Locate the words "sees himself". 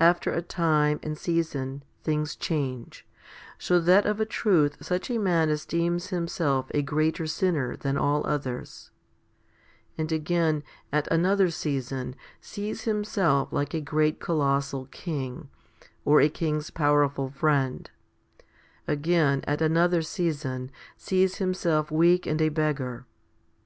12.40-13.52, 20.96-21.90